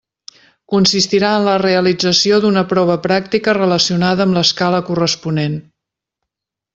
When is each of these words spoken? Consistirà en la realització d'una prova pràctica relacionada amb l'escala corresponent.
Consistirà 0.73 1.33
en 1.41 1.45
la 1.47 1.57
realització 1.63 2.39
d'una 2.45 2.63
prova 2.73 2.95
pràctica 3.05 3.55
relacionada 3.61 4.27
amb 4.29 4.39
l'escala 4.39 4.81
corresponent. 4.93 5.59